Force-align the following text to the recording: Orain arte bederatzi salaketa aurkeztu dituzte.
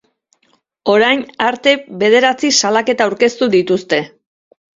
Orain 0.93 1.21
arte 1.47 1.73
bederatzi 2.05 2.51
salaketa 2.63 3.07
aurkeztu 3.11 3.51
dituzte. 3.59 4.03